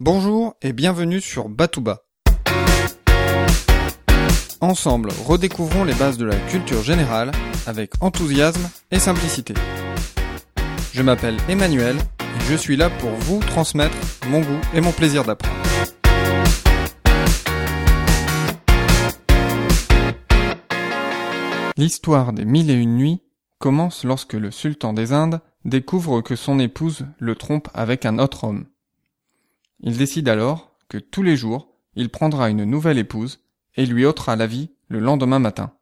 [0.00, 2.04] Bonjour et bienvenue sur Batouba.
[4.60, 7.32] Ensemble, redécouvrons les bases de la culture générale
[7.66, 9.54] avec enthousiasme et simplicité.
[10.92, 13.96] Je m'appelle Emmanuel et je suis là pour vous transmettre
[14.28, 15.56] mon goût et mon plaisir d'apprendre.
[21.76, 23.20] L'histoire des mille et une nuits
[23.58, 28.44] commence lorsque le sultan des Indes découvre que son épouse le trompe avec un autre
[28.44, 28.66] homme.
[29.80, 33.40] Il décide alors que tous les jours, il prendra une nouvelle épouse
[33.76, 35.72] et lui ôtera la vie le lendemain matin.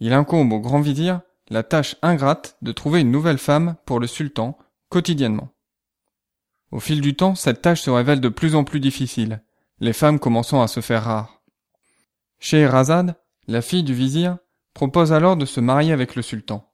[0.00, 4.06] Il incombe au grand vizir la tâche ingrate de trouver une nouvelle femme pour le
[4.06, 4.58] sultan
[4.88, 5.48] quotidiennement.
[6.72, 9.42] Au fil du temps, cette tâche se révèle de plus en plus difficile,
[9.80, 11.42] les femmes commençant à se faire rares.
[12.38, 14.38] Scheherazade, la fille du vizir,
[14.74, 16.72] propose alors de se marier avec le sultan.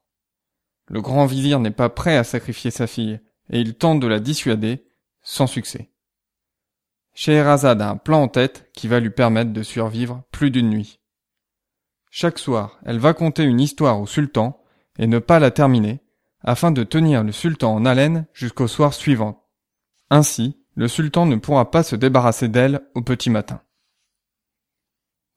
[0.88, 4.18] Le grand vizir n'est pas prêt à sacrifier sa fille, et il tente de la
[4.18, 4.86] dissuader,
[5.22, 5.91] sans succès.
[7.14, 11.00] Scheherazade a un plan en tête qui va lui permettre de survivre plus d'une nuit.
[12.10, 14.62] Chaque soir, elle va conter une histoire au sultan
[14.98, 16.00] et ne pas la terminer,
[16.40, 19.48] afin de tenir le sultan en haleine jusqu'au soir suivant.
[20.10, 23.62] Ainsi, le sultan ne pourra pas se débarrasser d'elle au petit matin.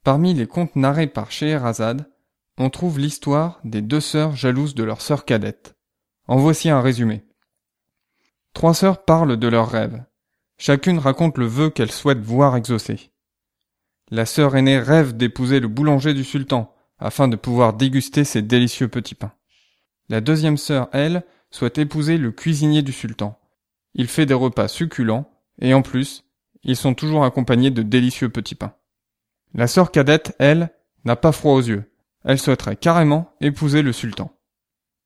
[0.03, 2.11] Parmi les contes narrés par Scheherazade,
[2.57, 5.75] on trouve l'histoire des deux sœurs jalouses de leur sœur cadette.
[6.27, 7.25] En voici un résumé.
[8.53, 10.03] Trois sœurs parlent de leurs rêves.
[10.57, 13.11] Chacune raconte le vœu qu'elle souhaite voir exaucé.
[14.09, 18.87] La sœur aînée rêve d'épouser le boulanger du sultan, afin de pouvoir déguster ses délicieux
[18.87, 19.33] petits pains.
[20.09, 23.39] La deuxième sœur, elle, souhaite épouser le cuisinier du sultan.
[23.93, 26.23] Il fait des repas succulents, et en plus,
[26.63, 28.75] ils sont toujours accompagnés de délicieux petits pains.
[29.53, 30.69] La sœur cadette, elle,
[31.05, 31.91] n'a pas froid aux yeux.
[32.23, 34.31] Elle souhaiterait carrément épouser le sultan.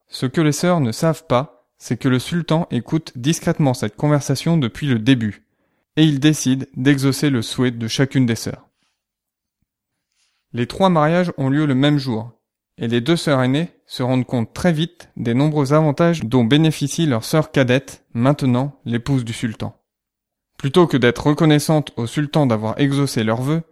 [0.08, 4.58] Ce que les sœurs ne savent pas, c'est que le sultan écoute discrètement cette conversation
[4.58, 5.44] depuis le début,
[5.96, 8.68] et il décide d'exaucer le souhait de chacune des sœurs.
[10.54, 12.32] Les trois mariages ont lieu le même jour,
[12.78, 17.06] et les deux sœurs aînées se rendent compte très vite des nombreux avantages dont bénéficie
[17.06, 19.76] leur sœur cadette, maintenant l'épouse du sultan.
[20.58, 23.64] Plutôt que d'être reconnaissantes au sultan d'avoir exaucé leurs vœux,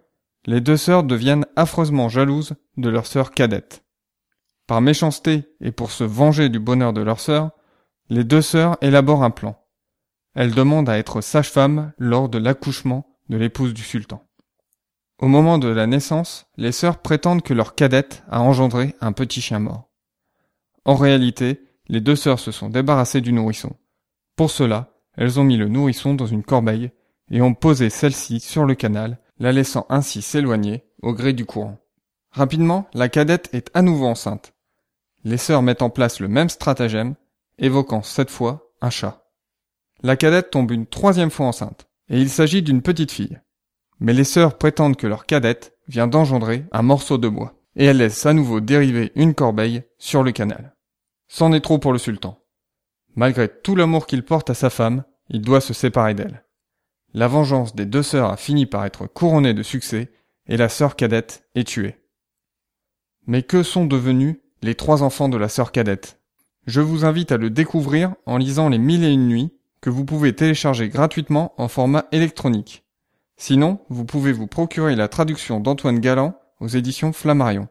[0.46, 3.84] les deux sœurs deviennent affreusement jalouses de leur sœur cadette.
[4.66, 7.50] Par méchanceté et pour se venger du bonheur de leur sœur,
[8.10, 9.62] les deux sœurs élaborent un plan.
[10.34, 14.24] Elles demandent à être sage-femme lors de l'accouchement de l'épouse du sultan.
[15.18, 19.40] Au moment de la naissance, les sœurs prétendent que leur cadette a engendré un petit
[19.40, 19.90] chien mort.
[20.84, 23.76] En réalité, les deux sœurs se sont débarrassées du nourrisson.
[24.36, 26.92] Pour cela, elles ont mis le nourrisson dans une corbeille
[27.30, 31.78] et ont posé celle-ci sur le canal, la laissant ainsi s'éloigner au gré du courant.
[32.30, 34.54] Rapidement, la cadette est à nouveau enceinte.
[35.24, 37.16] Les sœurs mettent en place le même stratagème
[37.58, 39.24] évoquant cette fois un chat.
[40.02, 43.40] La cadette tombe une troisième fois enceinte, et il s'agit d'une petite fille.
[44.00, 47.98] Mais les sœurs prétendent que leur cadette vient d'engendrer un morceau de bois, et elles
[47.98, 50.76] laissent à nouveau dériver une corbeille sur le canal.
[51.26, 52.38] C'en est trop pour le sultan.
[53.16, 56.44] Malgré tout l'amour qu'il porte à sa femme, il doit se séparer d'elle.
[57.14, 60.12] La vengeance des deux sœurs a fini par être couronnée de succès,
[60.46, 61.98] et la sœur cadette est tuée.
[63.26, 66.17] Mais que sont devenus les trois enfants de la sœur cadette?
[66.68, 70.04] Je vous invite à le découvrir en lisant Les Mille et une nuits, que vous
[70.04, 72.84] pouvez télécharger gratuitement en format électronique.
[73.38, 77.68] Sinon, vous pouvez vous procurer la traduction d'Antoine Galland aux éditions Flammarion.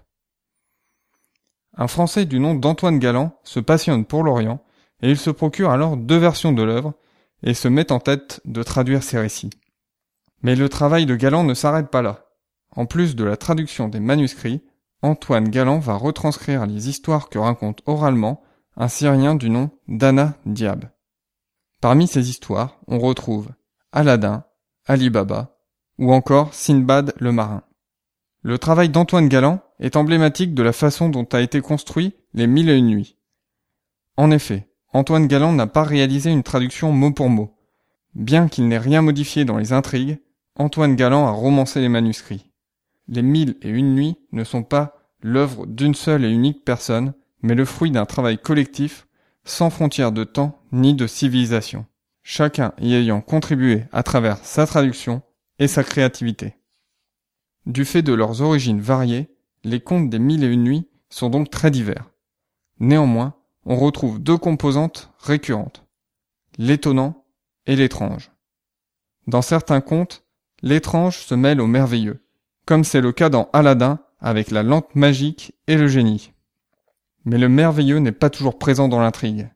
[1.75, 4.61] Un Français du nom d'Antoine Galland se passionne pour l'Orient
[5.01, 6.93] et il se procure alors deux versions de l'œuvre
[7.41, 9.49] et se met en tête de traduire ses récits.
[10.41, 12.25] Mais le travail de Galland ne s'arrête pas là.
[12.75, 14.61] En plus de la traduction des manuscrits,
[15.01, 18.41] Antoine Galland va retranscrire les histoires que raconte oralement
[18.75, 20.85] un Syrien du nom d'Anna Diab.
[21.81, 23.49] Parmi ces histoires, on retrouve
[23.91, 24.43] Aladdin,
[24.85, 25.57] Ali Baba,
[25.97, 27.63] ou encore Sinbad le marin.
[28.41, 32.69] Le travail d'Antoine Galland est emblématique de la façon dont a été construit les Mille
[32.69, 33.17] et une nuits.
[34.15, 37.57] En effet, Antoine Galland n'a pas réalisé une traduction mot pour mot.
[38.15, 40.19] Bien qu'il n'ait rien modifié dans les intrigues,
[40.59, 42.51] Antoine Galland a romancé les manuscrits.
[43.07, 47.55] Les mille et une nuits ne sont pas l'œuvre d'une seule et unique personne, mais
[47.55, 49.07] le fruit d'un travail collectif,
[49.45, 51.85] sans frontières de temps ni de civilisation,
[52.23, 55.21] chacun y ayant contribué à travers sa traduction
[55.59, 56.57] et sa créativité.
[57.65, 59.29] Du fait de leurs origines variées,
[59.63, 62.11] les contes des mille et une nuits sont donc très divers.
[62.81, 63.33] Néanmoins,
[63.65, 65.85] on retrouve deux composantes récurrentes,
[66.57, 67.25] l'étonnant
[67.65, 68.31] et l'étrange.
[69.25, 70.25] Dans certains contes,
[70.61, 72.23] l'étrange se mêle au merveilleux,
[72.65, 76.33] comme c'est le cas dans Aladdin avec la lampe magique et le génie.
[77.25, 79.49] Mais le merveilleux n'est pas toujours présent dans l'intrigue.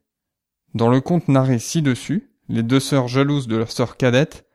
[0.73, 4.45] Dans le conte narré ci-dessus, les deux sœurs jalouses de leur sœur cadette,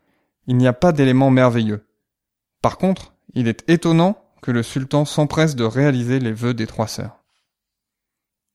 [0.47, 1.87] il n'y a pas d'élément merveilleux.
[2.63, 6.89] Par contre, il est étonnant que le sultan s'empresse de réaliser les vœux des trois
[6.89, 7.23] sœurs.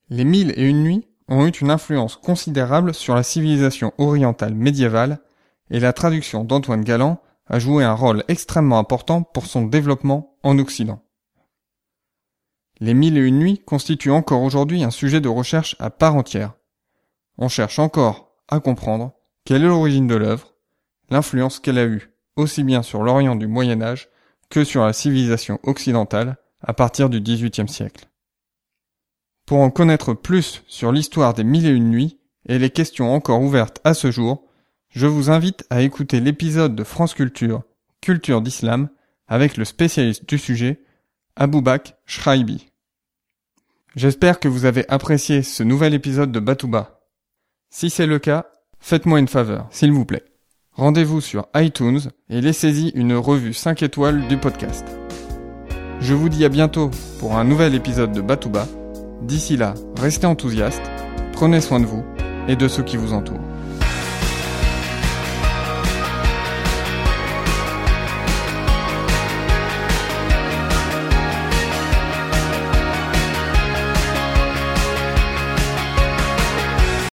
[0.10, 5.19] Les mille et une nuits ont eu une influence considérable sur la civilisation orientale médiévale
[5.69, 10.57] et la traduction d'Antoine Galland a joué un rôle extrêmement important pour son développement en
[10.60, 11.04] Occident.
[12.80, 16.54] Les mille et une nuits constituent encore aujourd'hui un sujet de recherche à part entière.
[17.38, 19.13] On cherche encore à comprendre
[19.45, 20.56] quelle est l'origine de l'œuvre,
[21.10, 24.10] l'influence qu'elle a eue aussi bien sur l'Orient du Moyen Âge
[24.50, 28.07] que sur la civilisation occidentale à partir du XVIIIe siècle.
[29.45, 33.42] Pour en connaître plus sur l'histoire des mille et une nuits et les questions encore
[33.42, 34.45] ouvertes à ce jour,
[34.94, 37.63] je vous invite à écouter l'épisode de France Culture,
[38.01, 38.90] Culture d'Islam,
[39.28, 40.81] avec le spécialiste du sujet,
[41.36, 42.68] Aboubak Shraibi.
[43.95, 47.01] J'espère que vous avez apprécié ce nouvel épisode de Batouba.
[47.72, 48.45] Si c'est le cas,
[48.80, 50.25] faites-moi une faveur, s'il vous plaît.
[50.74, 54.86] Rendez-vous sur iTunes et laissez-y une revue 5 étoiles du podcast.
[56.01, 58.68] Je vous dis à bientôt pour un nouvel épisode de Batouba.
[59.24, 60.81] D'ici là, restez enthousiastes,
[61.31, 62.04] prenez soin de vous
[62.48, 63.53] et de ceux qui vous entourent.